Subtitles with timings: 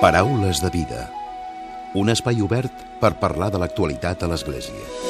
[0.00, 1.08] Paraules de vida.
[1.94, 5.04] Un espai obert per parlar de l'actualitat a l'Església.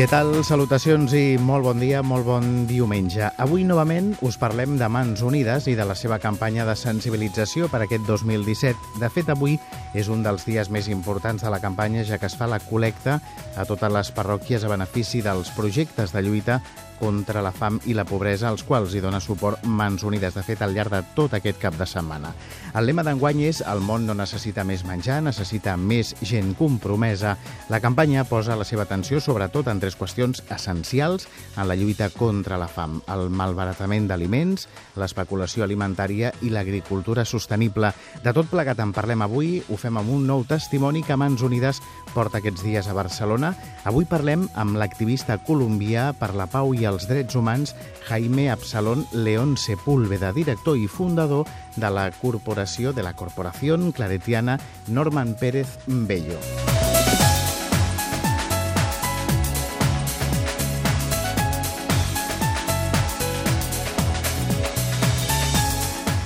[0.00, 0.30] Què tal?
[0.48, 3.26] Salutacions i molt bon dia, molt bon diumenge.
[3.36, 7.82] Avui novament us parlem de Mans Unides i de la seva campanya de sensibilització per
[7.84, 8.94] aquest 2017.
[9.02, 9.58] De fet, avui
[9.92, 13.18] és un dels dies més importants de la campanya, ja que es fa la col·lecta
[13.60, 16.60] a totes les parròquies a benefici dels projectes de lluita
[17.00, 20.60] contra la fam i la pobresa, als quals hi dona suport Mans Unides, de fet,
[20.62, 22.34] al llarg de tot aquest cap de setmana.
[22.76, 27.36] El lema d'enguany és El món no necessita més menjar, necessita més gent compromesa.
[27.72, 32.60] La campanya posa la seva atenció sobretot en tres qüestions essencials en la lluita contra
[32.60, 34.68] la fam, el malbaratament d'aliments,
[35.00, 37.94] l'especulació alimentària i l'agricultura sostenible.
[38.22, 41.80] De tot plegat en parlem avui, ho fem amb un nou testimoni que Mans Unides
[42.12, 43.49] porta aquests dies a Barcelona.
[43.88, 47.74] Avui parlem amb l'activista colombià per la pau i els drets humans
[48.08, 55.36] Jaime Absalón León Sepúlveda, director i fundador de la corporació de la Corporació Claretiana Norman
[55.38, 56.40] Pérez Bello.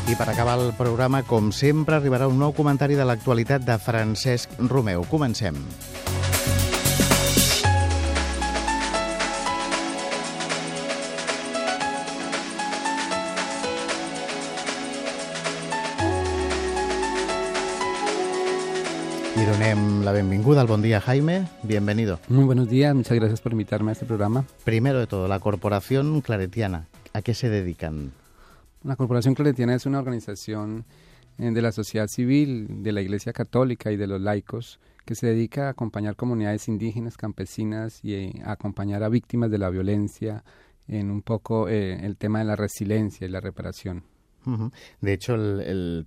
[0.04, 4.52] I per acabar el programa, com sempre, arribarà un nou comentari de l'actualitat de Francesc
[4.70, 5.02] Romeu.
[5.10, 5.58] Comencem.
[19.46, 21.46] Donem la benvinguda, al buen día, Jaime.
[21.62, 22.18] Bienvenido.
[22.28, 24.46] Muy buenos días, muchas gracias por invitarme a este programa.
[24.64, 28.12] Primero de todo, la Corporación Claretiana, ¿a qué se dedican?
[28.82, 30.86] La Corporación Claretiana es una organización
[31.38, 35.26] eh, de la sociedad civil, de la Iglesia Católica y de los laicos que se
[35.26, 40.42] dedica a acompañar comunidades indígenas, campesinas y eh, a acompañar a víctimas de la violencia
[40.88, 44.04] en un poco eh, el tema de la resiliencia y la reparación.
[45.00, 46.06] De hecho, el, el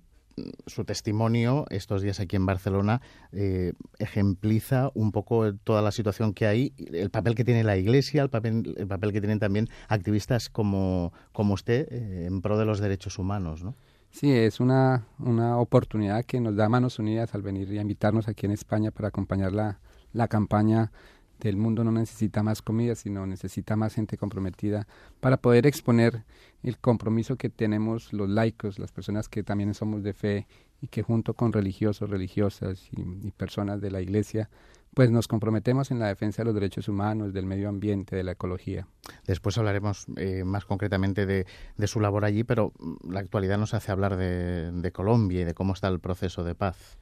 [0.66, 3.00] su testimonio estos días aquí en Barcelona
[3.32, 8.22] eh, ejempliza un poco toda la situación que hay, el papel que tiene la Iglesia,
[8.22, 12.64] el papel, el papel que tienen también activistas como, como usted eh, en pro de
[12.64, 13.74] los derechos humanos, ¿no?
[14.10, 18.26] Sí, es una, una oportunidad que nos da Manos Unidas al venir y a invitarnos
[18.26, 19.80] aquí en España para acompañar la,
[20.12, 20.92] la campaña
[21.40, 24.86] del mundo no necesita más comida, sino necesita más gente comprometida
[25.20, 26.24] para poder exponer
[26.62, 30.46] el compromiso que tenemos los laicos, las personas que también somos de fe
[30.80, 34.48] y que junto con religiosos, religiosas y, personas de la iglesia,
[34.94, 38.32] pues nos comprometemos en la defensa de los derechos humanos, del medio ambiente, de la
[38.32, 38.88] ecología.
[39.26, 41.46] Después hablaremos eh, más concretamente de,
[41.86, 42.72] su labor allí, pero
[43.08, 46.98] la actualidad nos hace hablar de, Colombia y de cómo está el proceso de paz.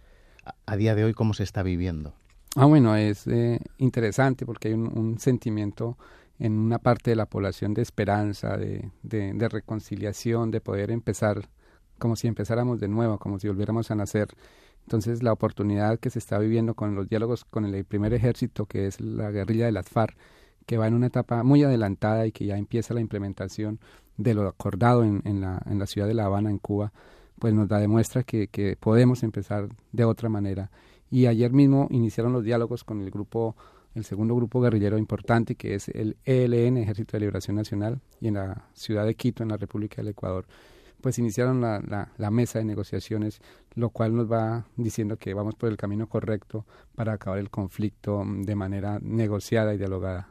[0.67, 2.15] a día de hoy, ¿cómo se está viviendo?
[2.59, 5.99] Ah, bueno, es eh, interesante porque hay un, sentimiento
[6.39, 8.91] en una parte de la población de esperanza, de,
[9.51, 11.51] reconciliación, de poder empezar
[11.99, 14.29] como si empezáramos de nuevo, como si volviéramos a nacer.
[14.85, 18.87] Entonces, la oportunidad que se está viviendo con los diálogos con el primer ejército, que
[18.87, 20.17] es la guerrilla de las FARC,
[20.65, 23.81] que va en una etapa muy adelantada y que ya empieza la implementación
[24.17, 26.93] de lo acordado en la ciudad de La Habana, en Cuba,
[27.39, 30.71] pues nos da demuestra que, podemos empezar de otra manera
[31.11, 33.57] y ayer mismo iniciaron los diálogos con el grupo
[33.95, 38.35] el segundo grupo guerrillero importante que es el ELN, Ejército de Liberación Nacional, y en
[38.35, 40.45] la ciudad de Quito, en la República del Ecuador,
[41.01, 43.41] pues iniciaron la, mesa de negociaciones,
[43.75, 48.25] lo cual nos va diciendo que vamos por el camino correcto para acabar el conflicto
[48.27, 50.29] de manera negociada y dialogada.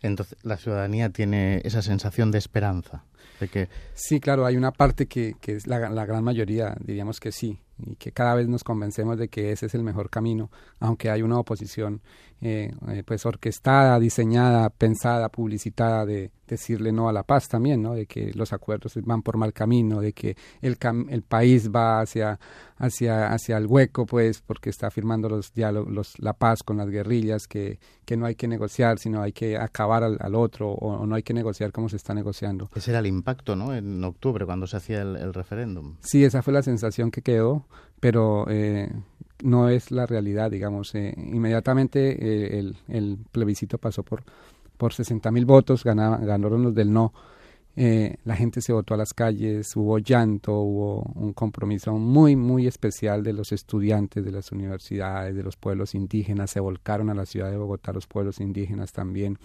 [0.00, 3.04] Entonces, la ciudadanía tiene esa sensación de esperanza.
[3.40, 3.68] De que...
[3.94, 7.60] Sí, claro, hay una parte que, que es la, la gran mayoría, diríamos que sí,
[7.78, 11.22] y que cada vez nos convencemos de que ese es el mejor camino, aunque hay
[11.22, 12.00] una oposición
[12.42, 17.94] eh, eh, pues orquestada, diseñada, pensada, publicitada de decirle no a la paz también, ¿no?
[17.94, 20.76] De que los acuerdos van por mal camino, de que el,
[21.08, 22.38] el país va hacia,
[22.76, 27.48] hacia, hacia el hueco, pues, porque está firmando los diálogos, la paz con las guerrillas,
[27.48, 31.22] que, que no hay que negociar, sino hay que acabar al, otro, o, no hay
[31.22, 32.70] que negociar como se está negociando.
[32.74, 33.74] Ese era el impacto, ¿no?
[33.74, 35.96] En octubre, cuando se hacía el, referéndum.
[36.00, 37.66] Sí, esa fue la sensación que quedó,
[37.98, 38.92] pero eh,
[39.42, 40.94] no es la realidad, digamos.
[40.94, 44.24] Eh, inmediatamente eh, el, el, plebiscito pasó por,
[44.76, 47.12] por 60 mil votos, ganaron los del no.
[47.78, 52.66] Eh, la gente se votó a las calles, hubo llanto, hubo un compromiso muy, muy
[52.66, 57.26] especial de los estudiantes de las universidades, de los pueblos indígenas, se volcaron a la
[57.26, 59.38] ciudad de Bogotá los pueblos indígenas también,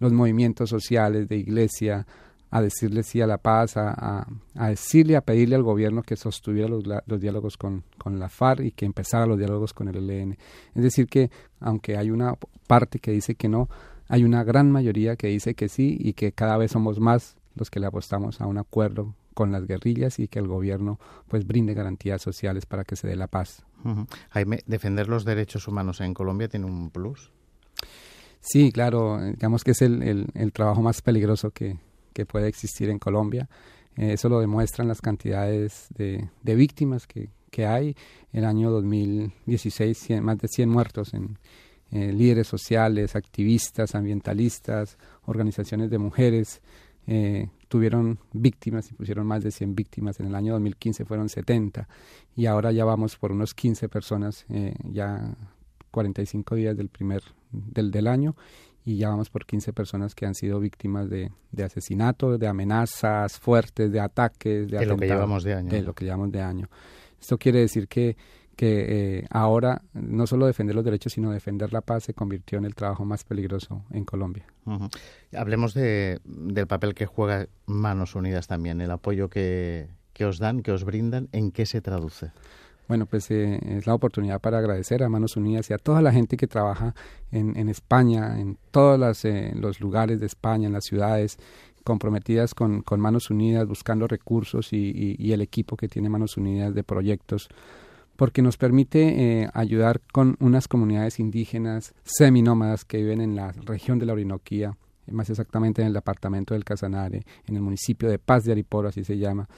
[0.00, 2.04] los movimientos sociales de iglesia,
[2.50, 6.68] a decirle sí a la paz, a, a, decirle, a pedirle al gobierno que sostuviera
[6.68, 10.38] los, los diálogos con, con, la FARC y que empezara los diálogos con el ELN.
[10.74, 11.30] Es decir, que
[11.60, 12.34] aunque hay una
[12.66, 13.68] parte que dice que no,
[14.08, 17.70] hay una gran mayoría que dice que sí y que cada vez somos más los
[17.70, 20.98] que le apostamos a un acuerdo con las guerrillas y que el gobierno
[21.28, 23.64] pues brinde garantías sociales para que se dé la paz.
[24.30, 27.30] Jaime, defender los derechos humanos en Colombia tiene un plus.
[28.40, 31.76] Sí, claro, digamos que es el, el, trabajo más peligroso que,
[32.18, 33.48] que, puede existir en Colombia.
[33.96, 37.96] Eh, eso lo demuestran las cantidades de, víctimas que, que, hay.
[38.32, 41.38] El año 2016, más de 100 muertos en
[41.90, 46.60] eh, líderes sociales, activistas, ambientalistas, organizaciones de mujeres,
[47.06, 50.20] eh, tuvieron víctimas y pusieron más de 100 víctimas.
[50.20, 51.88] En el año 2015 fueron 70
[52.36, 55.34] y ahora ya vamos por unos 15 personas, eh, ya
[55.90, 58.36] 45 días del primer del, del año
[58.88, 63.38] y ya vamos por 15 personas que han sido víctimas de, de asesinatos, de amenazas
[63.38, 65.68] fuertes, de ataques, de, de lo que llevamos de año.
[65.68, 66.70] De lo que llevamos de año.
[67.20, 68.16] Esto quiere decir que
[68.56, 72.64] que eh, ahora no solo defender los derechos, sino defender la paz se convirtió en
[72.64, 74.46] el trabajo más peligroso en Colombia.
[75.32, 80.62] Hablemos de, del papel que juega Manos Unidas también, el apoyo que, que os dan,
[80.62, 82.32] que os brindan, ¿en qué se traduce?
[82.88, 86.10] Bueno, pues eh, es la oportunidad para agradecer a Manos Unidas y a toda la
[86.10, 86.94] gente que trabaja
[87.30, 91.38] en, en España, en todos eh, los lugares de España, en las ciudades,
[91.84, 96.36] comprometidas con, con Manos Unidas, buscando recursos y, y, y el equipo que tiene Manos
[96.36, 97.48] Unidas de proyectos
[98.18, 104.00] porque nos permite eh, ayudar con unas comunidades indígenas seminómadas que viven en la región
[104.00, 104.76] de la Orinoquía,
[105.10, 109.04] más exactamente en el departamento del Casanare, en el municipio de Paz de Ariporo, así
[109.04, 109.48] se llama,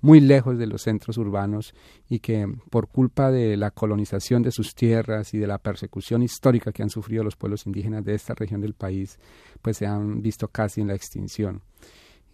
[0.00, 1.74] muy lejos de los centros urbanos
[2.08, 6.72] y que por culpa de la colonización de sus tierras y de la persecución histórica
[6.72, 9.18] que han sufrido los pueblos indígenas de esta región del país,
[9.62, 11.62] pues se han visto casi en la extinción.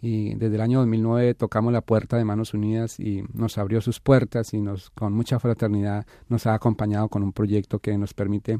[0.01, 3.99] Y desde el año 2009 tocamos la puerta de Manos Unidas y nos abrió sus
[3.99, 8.59] puertas y nos con mucha fraternidad nos ha acompañado con un proyecto que nos permite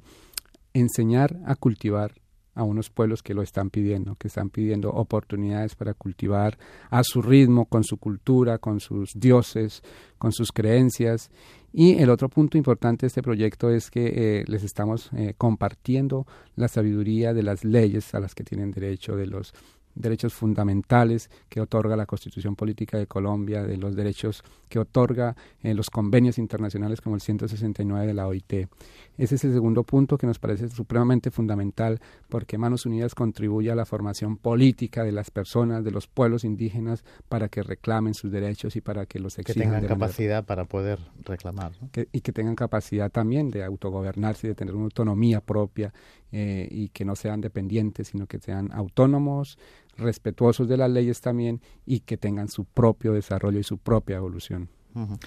[0.73, 2.13] enseñar a cultivar
[2.55, 6.57] a unos pueblos que lo están pidiendo, que están pidiendo oportunidades para cultivar
[6.89, 9.83] a su ritmo, con su cultura, con sus dioses,
[10.17, 11.29] con sus creencias.
[11.73, 16.25] Y el otro punto importante de este proyecto es que eh, les estamos eh, compartiendo
[16.55, 19.53] la sabiduría de las leyes a las que tienen derecho, de los
[19.95, 25.73] derechos fundamentales que otorga la Constitución Política de Colombia, de los derechos que otorga eh,
[25.73, 28.67] los convenios internacionales como el 169 de la OIT.
[29.17, 33.75] Ese es el segundo punto que nos parece supremamente fundamental porque Manos Unidas contribuye a
[33.75, 38.75] la formación política de las personas, de los pueblos indígenas, para que reclamen sus derechos
[38.75, 39.71] y para que los exijan.
[39.71, 41.71] Que tengan capacidad para poder reclamar.
[42.11, 45.93] y que tengan capacidad también de autogobernarse y de tener una autonomía propia
[46.31, 49.57] eh, y que no sean dependientes, sino que sean autónomos,
[49.97, 54.69] respetuosos de las leyes también y que tengan su propio desarrollo y su propia evolución.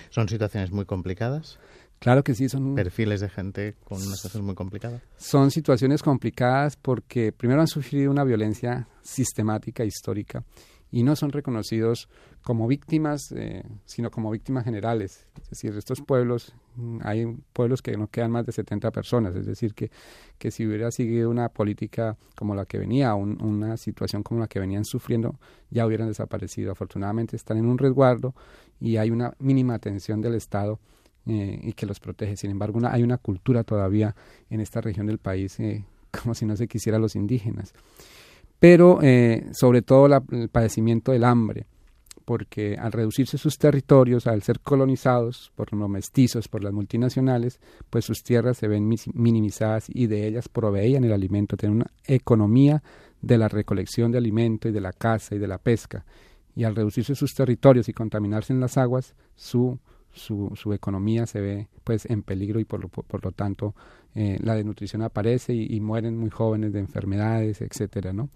[0.09, 1.59] ¿Son situaciones muy complicadas?
[1.99, 5.03] Claro que sí, son perfiles de gente con una situación muy complicada.
[5.17, 10.45] Son situaciones complicadas porque primero han sufrido una violencia sistemática histórica
[10.91, 12.09] y no son reconocidos
[12.43, 15.27] como víctimas, eh, sino como víctimas generales.
[15.43, 19.45] Es decir, estos pueblos, mm, hay pueblos que no quedan más de 70 personas, es
[19.45, 19.91] decir, que,
[20.39, 24.61] que si hubiera seguido una política como la que venía, una situación como la que
[24.61, 25.39] venían sufriendo,
[25.71, 26.73] ya hubieran desaparecido.
[26.73, 28.35] Afortunadamente están en un resguardo
[28.81, 30.79] y hay una mínima atención del Estado
[31.29, 32.37] eh, y que los protege.
[32.37, 34.15] Sin embargo, hay una cultura todavía
[34.51, 35.85] en esta región del país eh,
[36.23, 37.73] como si no se quisiera a los indígenas
[38.59, 41.67] pero eh, sobre todo el padecimiento del hambre,
[42.25, 48.05] porque al reducirse sus territorios, al ser colonizados por los mestizos, por las multinacionales, pues
[48.05, 52.83] sus tierras se ven minimizadas y de ellas proveían el alimento, tienen una economía
[53.23, 56.05] de la recolección de alimento y de la caza y de la pesca.
[56.55, 59.79] Y al reducirse sus territorios y contaminarse en las aguas, su
[60.19, 63.75] su, su economía se ve pues en peligro y por lo, por, lo tanto
[64.15, 68.29] eh, la desnutrición aparece y, mueren muy jóvenes de enfermedades, etcétera, ¿no?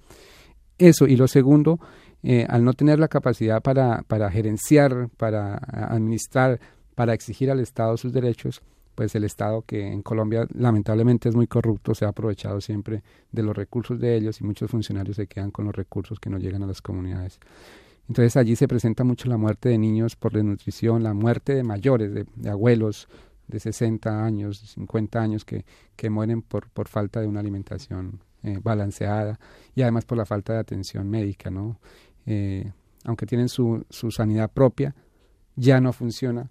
[0.79, 1.79] Eso, y lo segundo,
[2.23, 6.61] eh, al no tener la capacidad para, para gerenciar, para administrar,
[6.95, 8.63] para exigir al Estado sus derechos,
[8.95, 13.43] pues el Estado que en Colombia lamentablemente es muy corrupto, se ha aprovechado siempre de
[13.43, 16.63] los recursos de ellos y muchos funcionarios se quedan con los recursos que no llegan
[16.63, 17.39] a las comunidades.
[18.09, 22.13] Entonces allí se presenta mucho la muerte de niños por desnutrición, la muerte de mayores,
[22.13, 23.09] de, abuelos
[23.49, 25.65] de 60 años, 50 años que,
[25.97, 29.39] que mueren por, por falta de una alimentación eh, balanceada
[29.75, 31.79] y además por la falta de atención médica, ¿no?
[32.27, 32.73] Eh,
[33.05, 34.95] aunque tienen su, su sanidad propia,
[35.57, 36.49] ya no funciona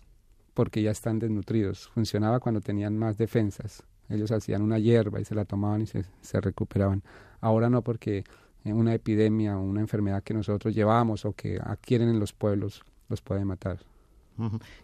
[0.54, 1.90] porque ya están desnutridos.
[1.90, 3.84] Funcionaba cuando tenían más defensas.
[4.10, 7.04] Ellos hacían una hierba y se la tomaban y se, se recuperaban.
[7.40, 8.24] Ahora no porque
[8.66, 13.22] una epidemia o una enfermedad que nosotros llevamos o que adquieren en los pueblos los
[13.22, 13.80] puede matar.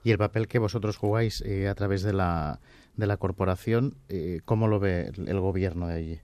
[0.03, 2.59] Y el papel que vosotros jugáis eh, a través de la,
[2.95, 6.19] de la corporación, eh, ¿cómo lo ve el gobierno de allí?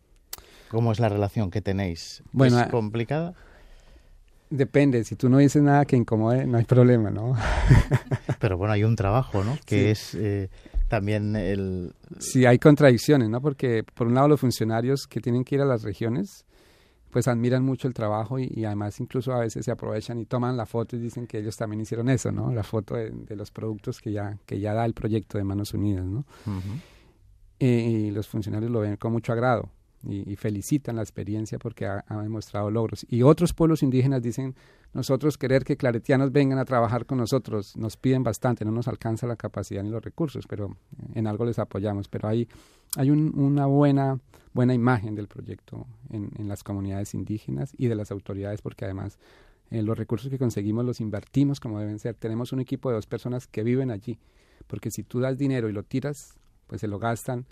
[0.70, 2.24] ¿Cómo es la relación que tenéis?
[2.32, 3.34] Bueno, ¿Es complicada?
[4.50, 7.36] Depende, si tú no dices nada que incomode, no hay problema, ¿no?
[8.40, 9.58] Pero bueno, hay un trabajo, ¿no?
[9.66, 10.50] Que es eh,
[10.90, 11.94] también el...
[12.20, 13.42] Sí, hay contradicciones, ¿no?
[13.42, 16.46] Porque por un lado los funcionarios que tienen que ir a las regiones,
[17.14, 20.66] pues admiran mucho el trabajo y, además incluso a veces se aprovechan y toman la
[20.66, 22.52] foto y dicen que ellos también hicieron eso, ¿no?
[22.52, 26.06] La foto de, los productos que ya, que ya da el proyecto de Manos Unidas,
[26.06, 26.26] ¿no?
[27.60, 29.70] y los funcionarios lo ven con mucho agrado
[30.08, 33.06] y, felicitan la experiencia porque ha, demostrado logros.
[33.10, 34.56] Y otros pueblos indígenas dicen,
[34.94, 39.28] nosotros querer que claretianos vengan a trabajar con nosotros, nos piden bastante, no nos alcanza
[39.28, 40.76] la capacidad ni los recursos, pero
[41.14, 42.08] en algo les apoyamos.
[42.08, 42.48] Pero hay,
[42.98, 44.20] hay una buena,
[44.54, 49.18] buena imagen del proyecto en, en, las comunidades indígenas y de las autoridades porque además
[49.72, 52.16] eh, los recursos que conseguimos los invertimos como deben ser.
[52.16, 54.20] Tenemos un equipo de dos personas que viven allí,
[54.68, 57.46] porque si tú das dinero y lo tiras, pues se lo gastan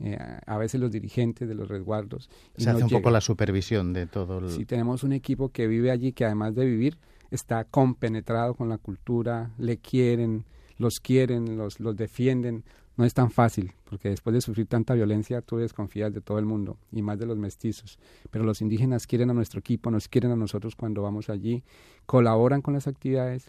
[0.00, 2.28] eh, a veces los dirigentes de los resguardos.
[2.56, 4.38] Se hace un poco la supervisión de todo.
[4.38, 4.50] El...
[4.50, 6.98] Sí, tenemos un equipo que vive allí, que además de vivir,
[7.30, 10.44] está compenetrado con la cultura, le quieren,
[10.78, 12.64] los quieren, los, los defienden.
[12.96, 16.44] No es tan fácil, porque después de sufrir tanta violencia, tú desconfías de todo el
[16.44, 17.98] mundo, y más de los mestizos.
[18.30, 21.64] Pero los indígenas quieren a nuestro equipo, nos quieren a nosotros cuando vamos allí,
[22.06, 23.46] colaboran con las actividades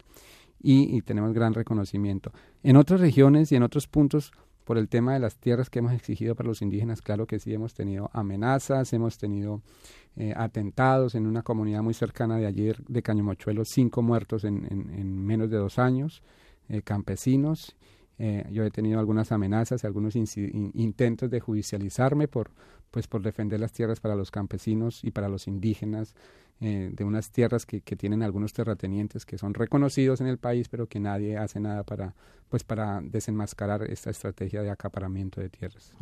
[0.60, 2.32] y, y tenemos gran reconocimiento.
[2.64, 4.32] En otras regiones y en otros puntos
[4.66, 7.54] por el tema de las tierras que hemos exigido para los indígenas, claro que sí,
[7.54, 9.62] hemos tenido amenazas, hemos tenido
[10.16, 15.24] eh, atentados en una comunidad muy cercana de ayer, de Cañomochuelo, cinco muertos en, en,
[15.24, 16.24] menos de dos años,
[16.68, 17.76] eh, campesinos.
[18.18, 22.50] Eh, yo he tenido algunas amenazas algunos intentos de judicializarme por,
[22.90, 26.14] pues, por defender las tierras para los campesinos y para los indígenas
[26.60, 30.68] eh, de unas tierras que, que, tienen algunos terratenientes que son reconocidos en el país,
[30.68, 32.14] pero que nadie hace nada para,
[32.48, 35.92] pues, para desenmascarar esta estrategia de acaparamiento de tierras.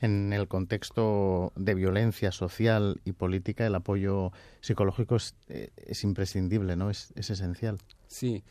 [0.00, 6.74] En el contexto de violencia social y política, el apoyo psicológico es, eh, es imprescindible,
[6.74, 6.88] ¿no?
[6.88, 7.78] Es, es esencial.
[8.06, 8.42] Sí.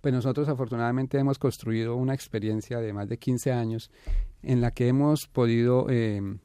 [0.00, 3.90] Pues nosotros afortunadamente hemos construido una experiencia de más de 15 años
[4.42, 6.38] en la que hemos podido eh,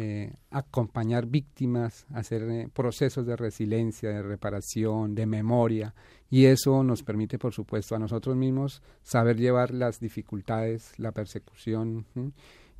[0.00, 5.92] eh, acompañar víctimas, hacer eh, procesos de resiliencia, de reparación, de memoria,
[6.30, 12.06] y eso nos permite, por supuesto, a nosotros mismos saber llevar las dificultades, la persecución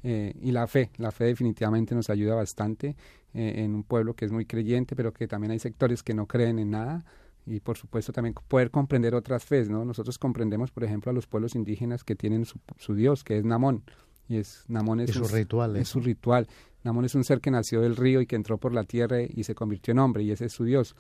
[0.04, 0.92] eh, y la fe.
[0.96, 2.94] La fe definitivamente nos ayuda bastante
[3.34, 6.60] en un pueblo que es muy creyente, pero que también hay sectores que no creen
[6.60, 7.04] en nada
[7.46, 9.84] y por supuesto también poder comprender otras fes, ¿no?
[9.84, 13.44] Nosotros comprendemos, por ejemplo, a los pueblos indígenas que tienen su, su dios, que es
[13.44, 13.82] Namón,
[14.28, 15.76] y es Namón es, su ritual.
[15.76, 16.46] Es su ritual.
[16.84, 19.44] Namón es un ser que nació del río y que entró por la tierra y
[19.44, 20.94] se convirtió en hombre y ese es su Dios.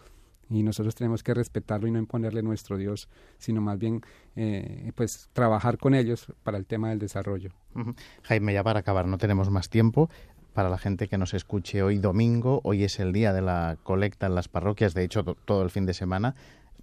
[0.50, 4.00] Y nosotros tenemos que respetarlo y no imponerle nuestro Dios, sino más bien
[4.34, 7.52] eh, pues trabajar con ellos para el tema del desarrollo.
[8.22, 10.08] Jaime, ya para acabar, no tenemos más tiempo.
[10.54, 14.26] Para la gente que nos escuche hoy domingo, hoy es el día de la colecta
[14.26, 16.34] en las parroquias, de hecho todo el fin de semana,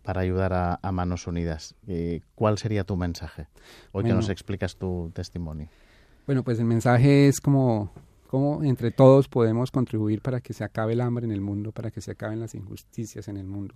[0.04, 1.76] para ayudar a, Manos Unidas.
[1.88, 3.48] Eh, ¿Cuál sería tu mensaje?
[3.92, 5.68] Hoy que nos explicas tu testimonio.
[6.26, 7.92] Bueno, pues el mensaje es como
[8.26, 11.92] cómo entre todos podemos contribuir para que se acabe el hambre en el mundo, para
[11.92, 13.76] que se acaben las injusticias en el mundo,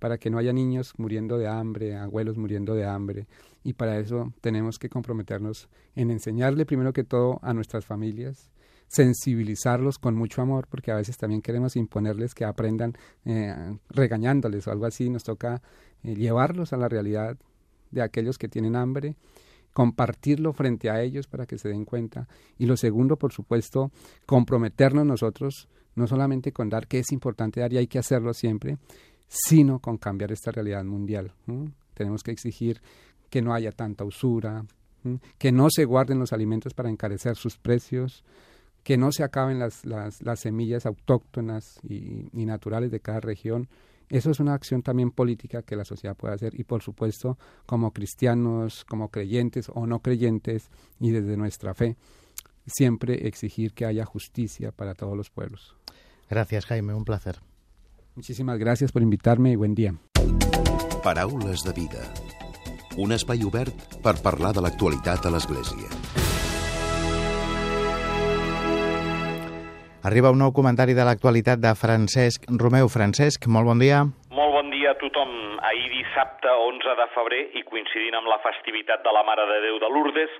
[0.00, 3.28] para que no haya niños muriendo de hambre, abuelos muriendo de hambre.
[3.62, 8.50] Y para eso tenemos que comprometernos en enseñarle primero que todo a nuestras familias,
[8.88, 13.54] sensibilizarlos con mucho amor, porque a veces también queremos imponerles que aprendan eh,
[13.88, 15.08] regañándoles o algo así.
[15.10, 15.62] Nos toca
[16.02, 17.36] eh, llevarlos a la realidad
[17.92, 19.14] de aquellos que tienen hambre
[19.74, 22.26] compartirlo frente a ellos para que se den cuenta.
[22.56, 23.90] Y lo segundo, por supuesto,
[24.24, 28.78] comprometernos nosotros, no solamente con dar que es importante dar y hay que hacerlo siempre,
[29.26, 31.32] sino con cambiar esta realidad mundial.
[31.92, 32.80] Tenemos que exigir
[33.28, 34.64] que no haya tanta usura,
[35.36, 38.24] que no se guarden los alimentos para encarecer sus precios,
[38.84, 43.68] que no se acaben las, las, las semillas autóctonas y naturales de cada región,
[44.16, 47.92] eso es una acción también política que la sociedad puede hacer y por supuesto como
[47.92, 51.96] cristianos, como creyentes o no creyentes y desde nuestra fe,
[52.66, 55.76] siempre exigir que haya justicia para todos los pueblos.
[56.30, 57.40] Gracias Jaime, un placer.
[58.14, 59.94] Muchísimas gracias por invitarme y buen día.
[61.02, 62.14] Paraules de vida.
[62.96, 65.90] Un espai obert per parlar de l'actualitat a l'Església.
[70.04, 72.90] Arriba un nou comentari de l'actualitat de Francesc Romeu.
[72.92, 74.02] Francesc, molt bon dia.
[74.36, 75.30] Molt bon dia a tothom.
[75.64, 79.78] Ahir dissabte 11 de febrer i coincidint amb la festivitat de la Mare de Déu
[79.80, 80.34] de Lourdes,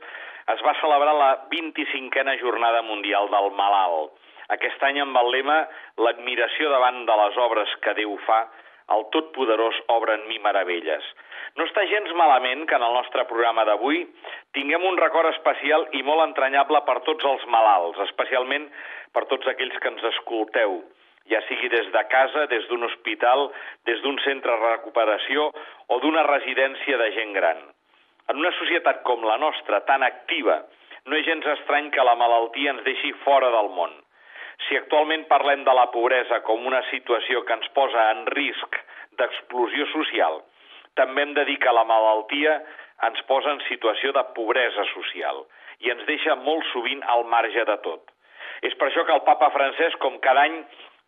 [0.52, 4.12] es va celebrar la 25a Jornada Mundial del Malalt.
[4.52, 5.56] Aquest any amb el lema
[5.97, 8.42] L'admiració davant de les obres que Déu fa,
[8.92, 11.04] el Totpoderós obre en mi meravelles.
[11.56, 14.02] No està gens malament que en el nostre programa d'avui
[14.56, 18.68] tinguem un record especial i molt entranyable per tots els malalts, especialment
[19.14, 20.83] per tots aquells que ens escolteu.
[21.33, 23.47] ja sigui des de casa, des d'un hospital,
[23.88, 25.47] des d'un centre de recuperació
[25.88, 27.62] o d'una residència de gent gran.
[28.28, 30.59] En una societat com la nostra, tan activa,
[31.06, 33.92] no és gens estrany que la malaltia ens deixi fora del món.
[34.68, 38.78] Si actualment parlem de la pobresa com una situació que ens posa en risc
[39.18, 40.42] d'explosió social,
[40.94, 42.61] també hem de dir que la malaltia
[43.09, 45.44] ens posa en situació de pobresa social
[45.85, 48.13] i ens deixa molt sovint al marge de tot.
[48.64, 50.61] És per això que el papa francès, com cada any,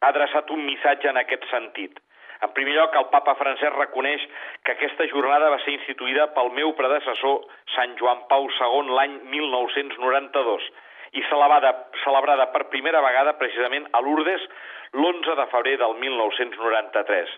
[0.02, 2.00] ha adreçat un missatge en aquest sentit.
[2.44, 4.24] En primer lloc, el papa francès reconeix
[4.64, 10.68] que aquesta jornada va ser instituïda pel meu predecessor, Sant Joan Pau II, l'any 1992,
[11.16, 11.72] i celebrada,
[12.02, 14.44] celebrada per primera vegada precisament a Lourdes
[14.92, 17.36] l'11 de febrer del 1993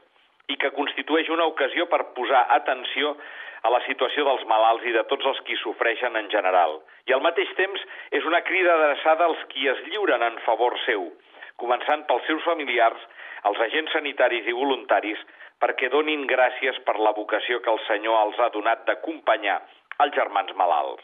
[0.48, 3.14] i que constitueix una ocasió per posar atenció
[3.62, 6.78] a la situació dels malalts i de tots els qui sofreixen en general.
[7.08, 7.82] I al mateix temps
[8.14, 11.08] és una crida adreçada als qui es lliuren en favor seu,
[11.58, 13.00] començant pels seus familiars,
[13.50, 15.20] els agents sanitaris i voluntaris,
[15.62, 19.60] perquè donin gràcies per la vocació que el Senyor els ha donat d'acompanyar
[20.04, 21.02] els germans malalts.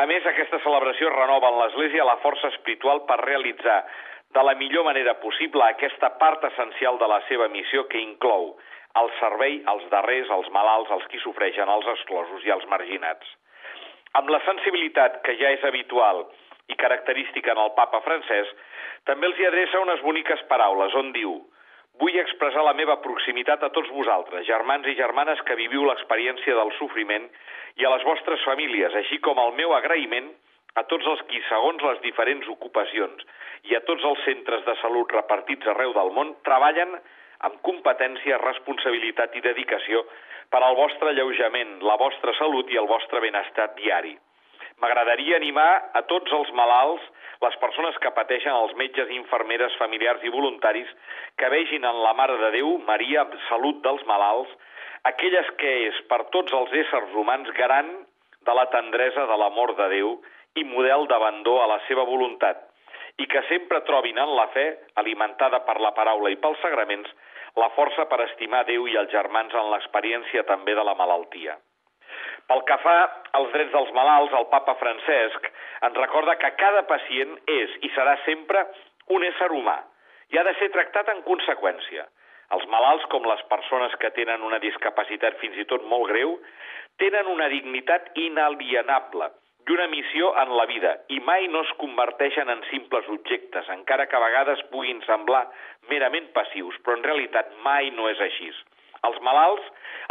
[0.00, 3.82] A més, aquesta celebració renova en l'Església la força espiritual per realitzar
[4.32, 8.54] de la millor manera possible aquesta part essencial de la seva missió que inclou
[9.00, 13.28] el servei als darrers, als malalts, als qui sofreixen, als exclosos i als marginats.
[14.18, 16.26] Amb la sensibilitat que ja és habitual
[16.68, 18.50] i característica en el papa francès,
[19.08, 21.40] també els hi adreça unes boniques paraules on diu
[22.00, 26.72] Vull expressar la meva proximitat a tots vosaltres, germans i germanes que viviu l'experiència del
[26.78, 27.26] sofriment
[27.80, 30.30] i a les vostres famílies, així com el meu agraïment
[30.80, 33.26] a tots els qui, segons les diferents ocupacions
[33.68, 36.96] i a tots els centres de salut repartits arreu del món, treballen
[37.46, 40.04] amb competència, responsabilitat i dedicació
[40.52, 44.14] per al vostre alleujament, la vostra salut i el vostre benestar diari.
[44.82, 47.04] M'agradaria animar a tots els malalts,
[47.42, 50.90] les persones que pateixen, els metges, infermeres, familiars i voluntaris,
[51.38, 54.50] que vegin en la Mare de Déu, Maria, salut dels malalts,
[55.10, 57.90] aquelles que és per tots els éssers humans garant
[58.46, 60.14] de la tendresa de l'amor de Déu
[60.58, 62.62] i model d'abandó a la seva voluntat,
[63.18, 64.66] i que sempre trobin en la fe,
[65.02, 67.10] alimentada per la paraula i pels sagraments,
[67.60, 71.58] la força per estimar Déu i els germans en l'experiència també de la malaltia.
[72.48, 72.96] Pel que fa
[73.38, 75.46] als drets dels malalts, el papa Francesc
[75.88, 78.64] ens recorda que cada pacient és i serà sempre
[79.16, 79.78] un ésser humà
[80.32, 82.06] i ha de ser tractat en conseqüència.
[82.52, 86.34] Els malalts, com les persones que tenen una discapacitat fins i tot molt greu,
[87.00, 89.30] tenen una dignitat inalienable
[89.62, 94.08] i una missió en la vida i mai no es converteixen en simples objectes, encara
[94.10, 95.44] que a vegades puguin semblar
[95.90, 98.50] merament passius, però en realitat mai no és així.
[99.06, 99.64] Els malalts,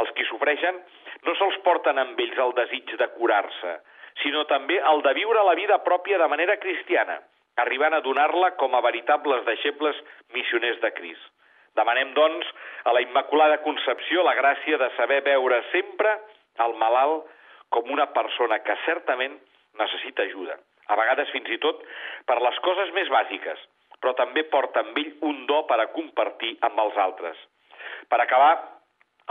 [0.03, 0.79] els qui sofreixen,
[1.27, 3.75] no sols porten amb ells el desig de curar-se,
[4.23, 7.19] sinó també el de viure la vida pròpia de manera cristiana,
[7.61, 9.99] arribant a donar-la com a veritables deixebles
[10.35, 11.27] missioners de Crist.
[11.75, 12.47] Demanem, doncs,
[12.83, 16.17] a la Immaculada Concepció la gràcia de saber veure sempre
[16.59, 17.29] el malalt
[17.71, 19.37] com una persona que certament
[19.79, 20.57] necessita ajuda,
[20.91, 21.81] a vegades fins i tot
[22.27, 23.63] per les coses més bàsiques,
[24.01, 27.37] però també porta amb ell un do per a compartir amb els altres.
[28.09, 28.53] Per acabar,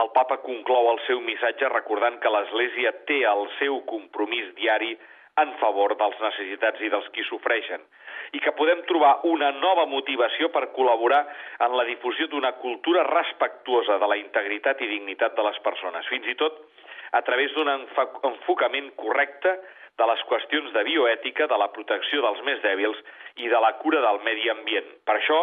[0.01, 4.95] el papa conclou el seu missatge recordant que l'Església té el seu compromís diari
[5.41, 7.83] en favor dels necessitats i dels qui sofreixen
[8.37, 11.21] i que podem trobar una nova motivació per col·laborar
[11.67, 16.29] en la difusió d'una cultura respectuosa de la integritat i dignitat de les persones, fins
[16.31, 16.61] i tot
[17.13, 19.57] a través d'un enfocament correcte
[20.01, 23.01] de les qüestions de bioètica, de la protecció dels més dèbils
[23.37, 24.87] i de la cura del medi ambient.
[25.05, 25.41] Per això,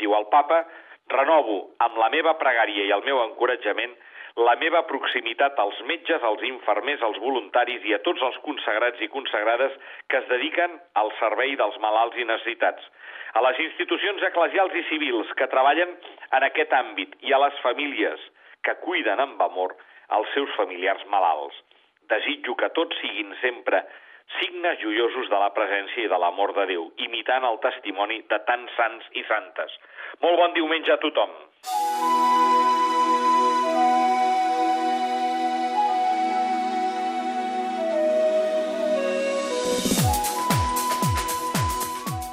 [0.00, 0.64] diu el papa,
[1.10, 3.96] Renovo amb la meva pregària i el meu encoratjament
[4.38, 9.08] la meva proximitat als metges, als infermers, als voluntaris i a tots els consagrats i
[9.10, 9.74] consagrades
[10.06, 12.86] que es dediquen al servei dels malalts i necessitats,
[13.34, 15.96] a les institucions eclesials i civils que treballen
[16.38, 18.22] en aquest àmbit i a les famílies
[18.62, 19.74] que cuiden amb amor
[20.18, 21.56] els seus familiars malalts.
[22.10, 23.84] Desitjo que tots siguin sempre
[24.38, 28.76] signes joiosos de la presència i de l'amor de Déu, imitant el testimoni de tants
[28.78, 29.74] sants i santes.
[30.22, 31.34] Molt bon diumenge a tothom.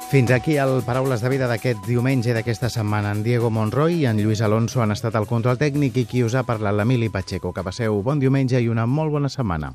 [0.08, 3.12] Fins aquí el Paraules de Vida d'aquest diumenge d'aquesta setmana.
[3.12, 6.32] En Diego Monroy i en Lluís Alonso han estat al control tècnic i qui us
[6.32, 7.52] ha parlat l'Emili Pacheco.
[7.52, 9.72] Que passeu bon diumenge i una molt bona setmana.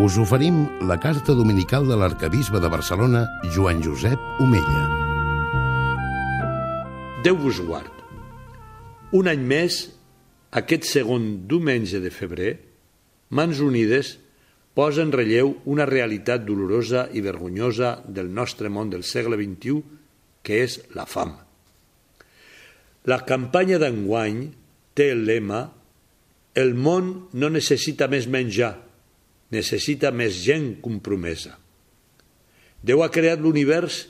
[0.00, 4.84] us oferim la carta dominical de l'arcabisbe de Barcelona, Joan Josep Omella.
[7.20, 7.92] Déu vos guard.
[9.12, 9.82] Un any més,
[10.56, 12.54] aquest segon diumenge de febrer,
[13.28, 14.14] Mans Unides
[14.80, 19.82] posa en relleu una realitat dolorosa i vergonyosa del nostre món del segle XXI,
[20.40, 21.34] que és la fam.
[23.04, 24.40] La campanya d'enguany
[24.96, 25.66] té el lema
[26.56, 28.72] El món no necessita més menjar,
[29.54, 31.52] necessita més gent compromesa.
[32.82, 34.00] Déu ha creat l'univers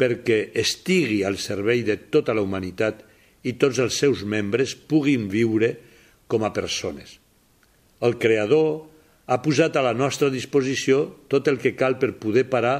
[0.00, 3.02] perquè estigui al servei de tota la humanitat
[3.44, 5.74] i tots els seus membres puguin viure
[6.30, 7.18] com a persones.
[8.00, 8.95] El Creador
[9.26, 12.76] ha posat a la nostra disposició tot el que cal per poder parar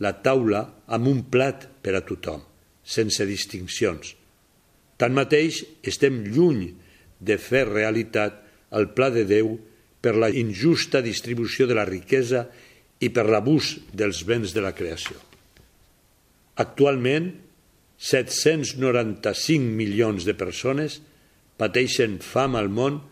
[0.00, 2.40] la taula amb un plat per a tothom,
[2.82, 4.14] sense distincions.
[5.00, 6.70] Tanmateix, estem lluny
[7.20, 8.40] de fer realitat
[8.76, 9.54] el pla de Déu
[10.00, 12.46] per la injusta distribució de la riquesa
[13.00, 15.16] i per l'abús dels béns de la creació.
[16.60, 17.32] Actualment,
[18.00, 21.00] 795 milions de persones
[21.60, 23.02] pateixen fam al món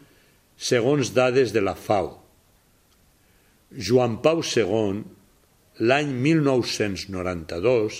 [0.56, 2.27] segons dades de la FAO.
[3.68, 5.02] Joan Pau II,
[5.84, 7.98] l'any 1992,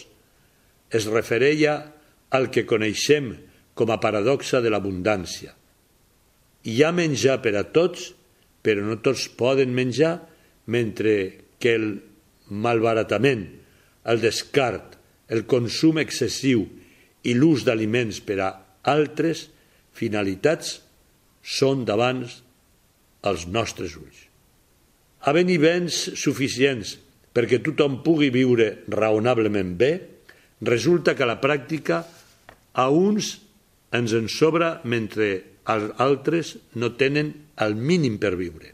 [0.97, 1.75] es refereia
[2.33, 3.35] al que coneixem
[3.77, 5.53] com a paradoxa de l'abundància.
[6.65, 8.13] Hi ha menjar per a tots,
[8.65, 10.17] però no tots poden menjar,
[10.67, 11.13] mentre
[11.61, 11.87] que el
[12.49, 13.45] malbaratament,
[14.09, 14.97] el descart,
[15.29, 16.65] el consum excessiu
[17.29, 18.51] i l'ús d'aliments per a
[18.89, 19.49] altres
[19.93, 20.79] finalitats
[21.45, 22.25] són davant
[23.29, 24.28] els nostres ulls.
[25.29, 26.95] Havent-hi béns suficients
[27.37, 29.91] perquè tothom pugui viure raonablement bé,
[30.65, 32.01] resulta que la pràctica
[32.73, 33.35] a uns
[33.93, 35.29] ens en sobra mentre
[35.69, 38.73] els altres no tenen el mínim per viure.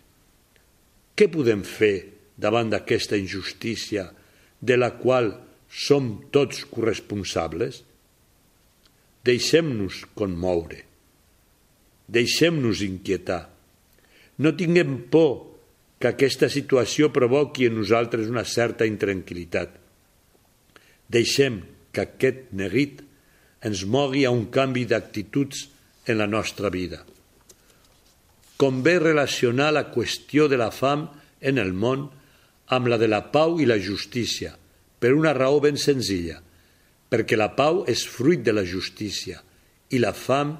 [1.14, 1.94] Què podem fer
[2.38, 4.06] davant d'aquesta injustícia
[4.60, 5.32] de la qual
[5.68, 7.82] som tots corresponsables?
[9.26, 10.82] Deixem-nos conmoure.
[12.06, 13.42] Deixem-nos inquietar.
[14.38, 15.53] No tinguem por
[16.04, 19.72] que aquesta situació provoqui en nosaltres una certa intranquil·litat.
[21.08, 21.62] Deixem
[21.96, 23.00] que aquest neguit
[23.64, 25.64] ens mogui a un canvi d'actituds
[26.04, 27.00] en la nostra vida.
[28.60, 31.08] Convé relacionar la qüestió de la fam
[31.40, 32.10] en el món
[32.76, 34.52] amb la de la pau i la justícia,
[35.00, 36.42] per una raó ben senzilla–
[37.14, 39.38] perquè la pau és fruit de la justícia
[39.94, 40.56] i la fam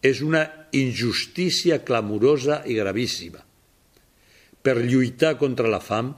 [0.00, 3.42] és una injustícia clamorosa i gravíssima.
[4.66, 6.10] Per lluitar contra la fam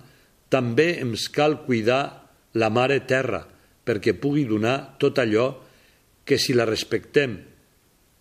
[0.49, 2.03] també ens cal cuidar
[2.57, 3.43] la mare terra
[3.85, 5.51] perquè pugui donar tot allò
[6.25, 7.37] que si la respectem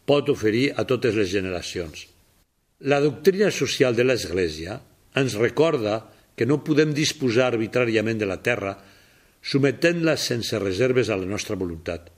[0.08, 2.06] pot oferir a totes les generacions.
[2.92, 4.78] La doctrina social de l'Església
[5.20, 6.02] ens recorda
[6.38, 8.76] que no podem disposar arbitràriament de la terra
[9.42, 12.12] sometent-la sense reserves a la nostra voluntat.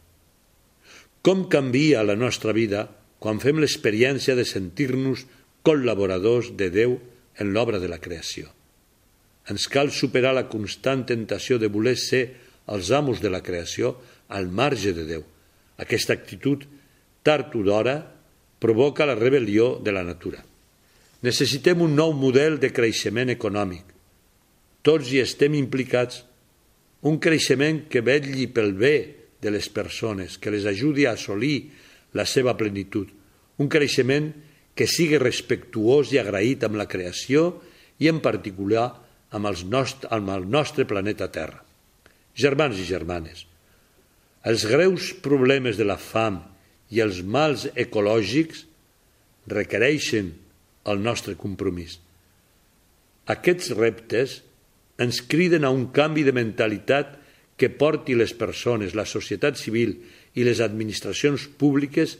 [1.21, 2.87] Com canvia la nostra vida
[3.19, 5.25] quan fem l'experiència de sentir-nos
[5.63, 6.97] col·laboradors de Déu
[7.39, 8.49] en l'obra de la creació.
[9.49, 12.23] Ens cal superar la constant tentació de voler ser
[12.69, 13.95] els amos de la creació
[14.29, 15.23] al marge de Déu.
[15.81, 16.65] Aquesta actitud,
[17.23, 17.97] tard o d'hora,
[18.59, 20.43] provoca la rebel·lió de la natura.
[21.23, 23.83] Necessitem un nou model de creixement econòmic.
[24.83, 26.23] Tots hi estem implicats
[27.07, 28.95] un creixement que vetlli pel bé
[29.41, 31.71] de les persones, que les ajudi a assolir
[32.13, 33.07] la seva plenitud,
[33.59, 34.48] un creixement que
[34.89, 37.61] sigui respectuós i agraït amb la creació
[37.99, 38.89] i en particular
[39.31, 41.63] amb, els nost amb el nostre planeta Terra.
[42.35, 43.45] Germans i germanes,
[44.47, 46.39] els greus problemes de la fam
[46.95, 48.63] i els mals ecològics
[49.51, 50.31] requereixen
[50.89, 51.97] el nostre compromís.
[53.29, 54.39] Aquests reptes
[54.99, 57.17] ens criden a un canvi de mentalitat
[57.59, 59.97] que porti les persones, la societat civil
[60.39, 62.15] i les administracions públiques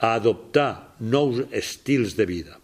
[0.00, 2.56] a adoptar nous estils de vida.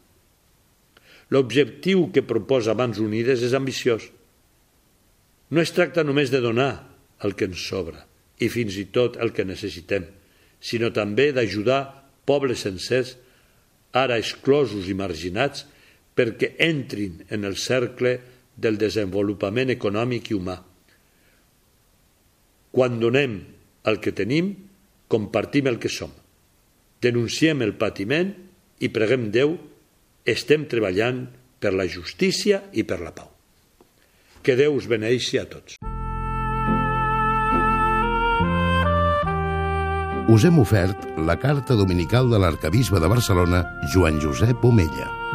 [1.29, 4.09] L'objectiu que proposa Mans Unides és ambiciós.
[5.53, 6.87] No es tracta només de donar
[7.23, 8.07] el que ens sobra
[8.41, 10.05] i fins i tot el que necessitem,
[10.61, 11.81] sinó també d'ajudar
[12.29, 13.15] pobles sencers,
[13.97, 15.65] ara exclosos i marginats,
[16.17, 18.17] perquè entrin en el cercle
[18.57, 20.57] del desenvolupament econòmic i humà.
[22.73, 23.41] Quan donem
[23.89, 24.53] el que tenim,
[25.09, 26.13] compartim el que som.
[27.03, 28.33] Denunciem el patiment
[28.81, 29.57] i preguem Déu,
[30.27, 31.27] estem treballant
[31.61, 33.29] per la justícia i per la pau.
[34.43, 35.77] Que Déu us beneixi a tots.
[40.27, 43.63] Us hem ofert la carta dominical de l'arcabisbe de Barcelona,
[43.95, 45.26] Joan Josep Omella.